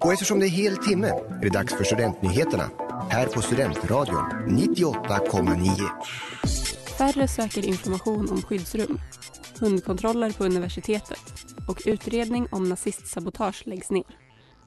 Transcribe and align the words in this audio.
Och 0.00 0.12
eftersom 0.12 0.40
det 0.40 0.46
är 0.46 0.50
hel 0.50 0.76
timme 0.76 1.08
är 1.08 1.42
det 1.42 1.48
dags 1.48 1.74
för 1.74 1.84
Studentnyheterna 1.84 2.70
här 3.10 3.26
på 3.26 3.42
Studentradion 3.42 4.24
98,9. 4.48 5.88
Färre 6.98 7.28
söker 7.28 7.66
information 7.66 8.30
om 8.30 8.42
skyddsrum. 8.42 9.00
Hundkontroller 9.60 10.30
på 10.30 10.44
universitetet. 10.44 11.20
Och 11.68 11.82
utredning 11.86 12.48
om 12.50 12.68
nazistsabotage 12.68 13.62
läggs 13.66 13.90
ner. 13.90 14.18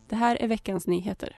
Det 0.10 0.16
här 0.16 0.36
är 0.36 0.48
veckans 0.48 0.88
nyheter. 0.88 1.36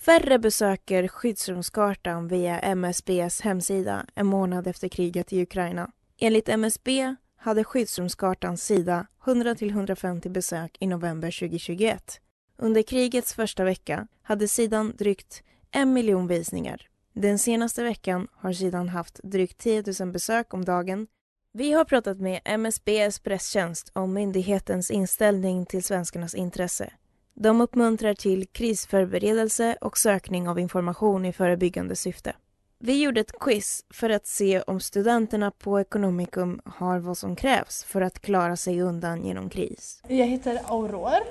Färre 0.00 0.38
besöker 0.38 1.08
skyddsrumskartan 1.08 2.28
via 2.28 2.58
MSBs 2.58 3.40
hemsida 3.40 4.06
en 4.14 4.26
månad 4.26 4.66
efter 4.66 4.88
kriget 4.88 5.32
i 5.32 5.42
Ukraina. 5.42 5.90
Enligt 6.20 6.48
MSB 6.48 7.16
hade 7.38 7.64
skyddsrumskartans 7.64 8.64
sida 8.64 9.06
100-150 9.24 10.28
besök 10.28 10.76
i 10.80 10.86
november 10.86 11.40
2021. 11.40 12.20
Under 12.56 12.82
krigets 12.82 13.34
första 13.34 13.64
vecka 13.64 14.06
hade 14.22 14.48
sidan 14.48 14.92
drygt 14.98 15.42
en 15.70 15.92
miljon 15.92 16.26
visningar. 16.26 16.88
Den 17.12 17.38
senaste 17.38 17.82
veckan 17.84 18.28
har 18.32 18.52
sidan 18.52 18.88
haft 18.88 19.20
drygt 19.22 19.58
10 19.58 19.84
000 20.00 20.12
besök 20.12 20.54
om 20.54 20.64
dagen. 20.64 21.06
Vi 21.52 21.72
har 21.72 21.84
pratat 21.84 22.20
med 22.20 22.40
MSBs 22.44 23.18
presstjänst 23.18 23.90
om 23.92 24.12
myndighetens 24.12 24.90
inställning 24.90 25.66
till 25.66 25.84
svenskarnas 25.84 26.34
intresse. 26.34 26.92
De 27.34 27.60
uppmuntrar 27.60 28.14
till 28.14 28.46
krisförberedelse 28.46 29.76
och 29.80 29.98
sökning 29.98 30.48
av 30.48 30.58
information 30.58 31.24
i 31.24 31.32
förebyggande 31.32 31.96
syfte. 31.96 32.34
Vi 32.80 33.02
gjorde 33.02 33.20
ett 33.20 33.38
quiz 33.40 33.84
för 33.90 34.10
att 34.10 34.26
se 34.26 34.60
om 34.60 34.80
studenterna 34.80 35.50
på 35.50 35.78
Economicum 35.78 36.60
har 36.64 36.98
vad 36.98 37.18
som 37.18 37.36
krävs 37.36 37.84
för 37.84 38.00
att 38.00 38.20
klara 38.20 38.56
sig 38.56 38.80
undan 38.82 39.24
genom 39.24 39.50
kris. 39.50 40.02
Jag 40.08 40.26
heter 40.26 40.60
Auror. 40.66 41.22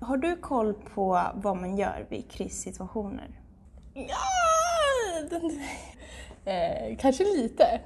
Har 0.00 0.16
du 0.16 0.36
koll 0.36 0.74
på 0.94 1.22
vad 1.34 1.56
man 1.56 1.78
gör 1.78 2.06
vid 2.08 2.30
krissituationer? 2.30 3.40
Ja, 3.94 4.04
eh, 6.52 6.96
kanske 6.98 7.24
lite. 7.24 7.80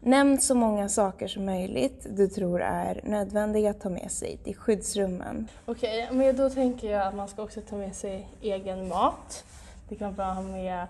Nämn 0.00 0.40
så 0.40 0.54
många 0.54 0.88
saker 0.88 1.28
som 1.28 1.44
möjligt 1.44 2.06
du 2.10 2.28
tror 2.28 2.62
är 2.62 3.00
nödvändiga 3.04 3.70
att 3.70 3.80
ta 3.80 3.88
med 3.88 4.10
sig 4.10 4.36
till 4.44 4.56
skyddsrummen. 4.56 5.48
Okej, 5.64 6.04
okay, 6.04 6.16
men 6.16 6.36
då 6.36 6.50
tänker 6.50 6.90
jag 6.90 7.06
att 7.06 7.14
man 7.14 7.28
ska 7.28 7.42
också 7.42 7.60
ta 7.60 7.76
med 7.76 7.94
sig 7.96 8.28
egen 8.40 8.88
mat. 8.88 9.44
Det 9.88 9.96
kan 9.96 10.14
vara 10.14 10.42
med 10.42 10.86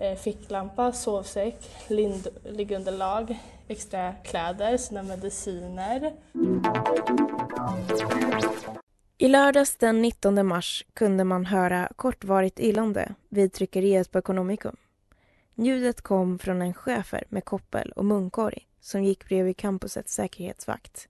Eh, 0.00 0.16
ficklampa, 0.16 0.92
sovsäck, 0.92 1.70
liggunderlag, 2.44 3.38
extra 3.68 4.12
kläder, 4.12 4.76
sina 4.76 5.02
mediciner. 5.02 6.12
I 9.18 9.28
lördags 9.28 9.76
den 9.76 10.02
19 10.02 10.46
mars 10.46 10.84
kunde 10.94 11.24
man 11.24 11.46
höra 11.46 11.88
kortvarigt 11.96 12.58
illande 12.58 13.14
vid 13.28 13.52
tryckeriet 13.52 14.12
på 14.12 14.18
Economicum. 14.18 14.76
Ljudet 15.54 16.00
kom 16.00 16.38
från 16.38 16.62
en 16.62 16.74
schäfer 16.74 17.24
med 17.28 17.44
koppel 17.44 17.92
och 17.92 18.04
munkorg 18.04 18.68
som 18.80 19.04
gick 19.04 19.28
bredvid 19.28 19.56
campusets 19.56 20.14
säkerhetsvakt. 20.14 21.08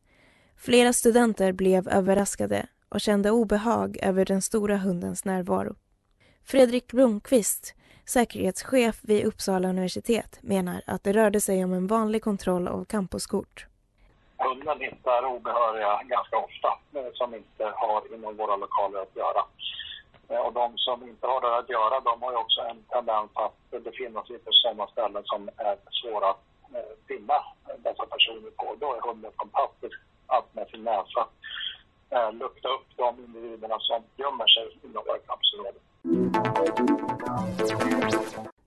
Flera 0.57 0.93
studenter 0.93 1.53
blev 1.53 1.89
överraskade 1.89 2.67
och 2.89 3.01
kände 3.01 3.31
obehag 3.31 3.99
över 4.03 4.25
den 4.25 4.43
stora 4.43 4.77
hundens 4.77 5.25
närvaro. 5.25 5.77
Fredrik 6.45 6.87
Blomqvist, 6.87 7.75
säkerhetschef 8.09 9.01
vid 9.03 9.27
Uppsala 9.27 9.69
universitet, 9.69 10.39
menar 10.43 10.83
att 10.87 11.05
det 11.05 11.13
rörde 11.13 11.41
sig 11.41 11.65
om 11.65 11.73
en 11.73 11.87
vanlig 11.87 12.23
kontroll 12.23 12.69
av 12.69 12.85
campuskort. 12.85 13.67
Hunden 14.37 14.81
hittar 14.81 15.27
obehöriga 15.27 16.03
ganska 16.05 16.37
ofta 16.37 16.69
eh, 16.95 17.13
som 17.15 17.35
inte 17.35 17.65
har 17.75 18.15
inom 18.15 18.37
våra 18.37 18.57
lokaler 18.57 18.99
att 19.03 19.17
göra. 19.17 19.43
Eh, 20.29 20.41
och 20.47 20.53
de 20.53 20.79
som 20.79 21.09
inte 21.09 21.27
har 21.27 21.41
det 21.41 21.59
att 21.59 21.69
göra, 21.69 22.01
de 22.01 22.23
har 22.23 22.33
ju 22.33 22.39
också 22.39 22.61
en 22.61 22.83
tendens 22.89 23.31
att 23.35 23.85
befinna 23.85 24.25
sig 24.25 24.39
på 24.39 24.51
sådana 24.53 24.87
ställen 24.87 25.23
som 25.25 25.49
är 25.57 25.77
svåra 25.91 26.29
eh, 26.29 26.93
att 26.93 27.07
finna 27.09 27.39
dessa 27.79 28.07
personer 28.07 28.51
på. 28.51 28.77
Då 28.81 28.95
är 28.97 29.01
hunden 29.09 29.33
fantastisk 29.39 29.99
att 30.27 30.55
med 30.55 30.69
sin 30.69 30.85
näsa 30.85 31.29
eh, 32.19 32.33
lukta 32.33 32.69
upp 32.69 32.89
de 32.97 33.25
individerna 33.25 33.77
som 33.79 34.03
gömmer 34.17 34.47
sig 34.47 34.67
inom 34.85 35.03
våra. 35.07 35.19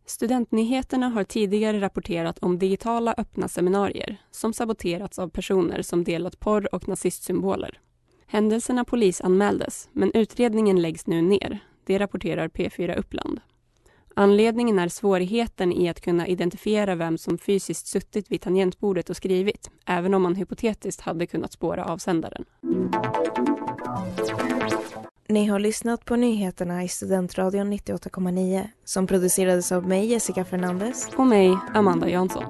Studentnyheterna 0.05 1.09
har 1.09 1.23
tidigare 1.23 1.81
rapporterat 1.81 2.39
om 2.39 2.59
digitala 2.59 3.13
öppna 3.17 3.47
seminarier 3.47 4.17
som 4.31 4.53
saboterats 4.53 5.19
av 5.19 5.29
personer 5.29 5.81
som 5.81 6.03
delat 6.03 6.39
porr 6.39 6.75
och 6.75 6.87
nazistsymboler. 6.87 7.79
Händelserna 8.27 8.85
polisanmäldes, 8.85 9.89
men 9.91 10.11
utredningen 10.13 10.81
läggs 10.81 11.07
nu 11.07 11.21
ner. 11.21 11.59
Det 11.85 11.99
rapporterar 11.99 12.47
P4 12.47 12.95
Uppland. 12.99 13.39
Anledningen 14.21 14.79
är 14.79 14.87
svårigheten 14.87 15.71
i 15.71 15.89
att 15.89 16.01
kunna 16.01 16.27
identifiera 16.27 16.95
vem 16.95 17.17
som 17.17 17.37
fysiskt 17.37 17.87
suttit 17.87 18.31
vid 18.31 18.41
tangentbordet 18.41 19.09
och 19.09 19.15
skrivit, 19.17 19.71
även 19.85 20.13
om 20.13 20.21
man 20.21 20.35
hypotetiskt 20.35 21.01
hade 21.01 21.25
kunnat 21.25 21.51
spåra 21.51 21.85
avsändaren. 21.85 22.45
Ni 25.27 25.45
har 25.45 25.59
lyssnat 25.59 26.05
på 26.05 26.15
nyheterna 26.15 26.83
i 26.83 26.87
Studentradion 26.87 27.73
98,9 27.73 28.67
som 28.85 29.07
producerades 29.07 29.71
av 29.71 29.87
mig, 29.87 30.05
Jessica 30.05 30.45
Fernandez. 30.45 31.09
Och 31.17 31.27
mig, 31.27 31.57
Amanda 31.73 32.09
Jansson. 32.09 32.43